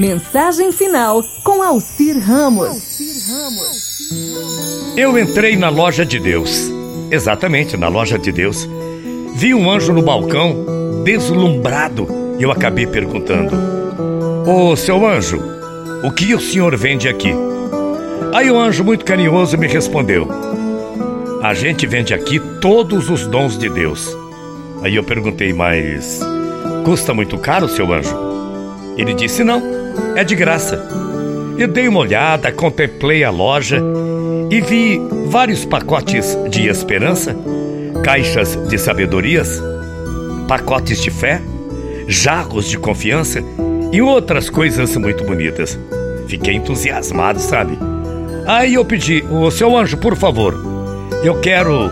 [0.00, 2.98] Mensagem final com Alcir Ramos.
[4.96, 6.70] Eu entrei na loja de Deus.
[7.10, 8.66] Exatamente, na loja de Deus.
[9.34, 12.08] Vi um anjo no balcão, deslumbrado,
[12.38, 13.54] e eu acabei perguntando:
[14.46, 15.38] Ô seu anjo,
[16.02, 17.34] o que o senhor vende aqui?
[18.32, 20.26] Aí o anjo, muito carinhoso, me respondeu:
[21.42, 24.16] A gente vende aqui todos os dons de Deus.
[24.82, 26.20] Aí eu perguntei, mas
[26.86, 28.16] custa muito caro, seu anjo?
[28.96, 29.79] Ele disse: Não
[30.16, 30.82] é de graça.
[31.58, 33.82] Eu dei uma olhada, contemplei a loja
[34.50, 37.36] e vi vários pacotes de esperança,
[38.02, 39.62] caixas de sabedorias,
[40.48, 41.40] pacotes de fé,
[42.08, 43.42] jarros de confiança
[43.92, 45.78] e outras coisas muito bonitas.
[46.26, 47.78] Fiquei entusiasmado, sabe?
[48.46, 50.54] Aí eu pedi, o seu anjo, por favor,
[51.22, 51.90] eu quero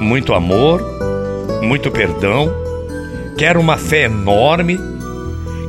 [0.00, 0.80] muito amor,
[1.62, 2.52] muito perdão,
[3.36, 4.78] quero uma fé enorme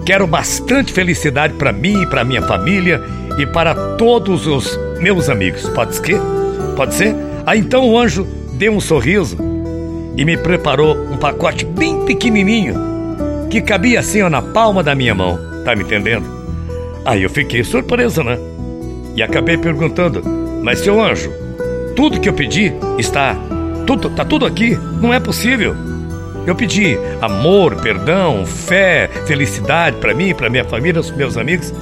[0.07, 3.03] Quero bastante felicidade para mim, para minha família
[3.37, 5.67] e para todos os meus amigos.
[5.71, 6.17] Pode ser?
[6.77, 7.13] Pode ser?
[7.45, 9.37] Aí então o anjo deu um sorriso
[10.15, 12.73] e me preparou um pacote bem pequenininho
[13.49, 15.37] que cabia assim ó, na palma da minha mão.
[15.65, 16.25] Tá me entendendo?
[17.03, 18.39] Aí eu fiquei surpreso, né?
[19.13, 20.23] E acabei perguntando:
[20.63, 21.29] "Mas seu anjo,
[21.97, 23.35] tudo que eu pedi está
[23.85, 24.73] tudo tá tudo aqui?
[25.01, 25.86] Não é possível."
[26.47, 31.73] Eu pedi amor, perdão, fé, felicidade para mim, para minha família, os meus amigos.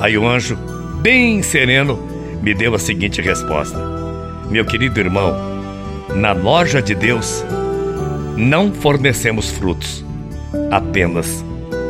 [0.00, 0.56] Aí o anjo,
[1.02, 1.98] bem sereno,
[2.42, 3.78] me deu a seguinte resposta:
[4.50, 5.36] Meu querido irmão,
[6.14, 7.44] na loja de Deus
[8.38, 10.02] não fornecemos frutos,
[10.70, 11.44] apenas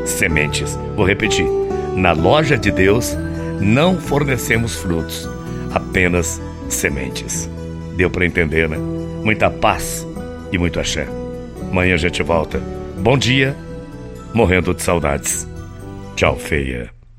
[0.05, 0.77] sementes.
[0.97, 1.47] Vou repetir:
[1.94, 3.16] na loja de Deus
[3.61, 5.31] não fornecemos frutos,
[5.72, 7.48] apenas sementes.
[7.97, 8.78] Deu para entender, né?
[9.22, 10.05] Muita paz
[10.50, 11.20] e muito axé.
[11.71, 12.61] Amanhã a gente volta.
[12.99, 13.57] Bom dia,
[14.35, 15.49] morrendo de saudades.
[16.17, 17.00] Tchau, feia.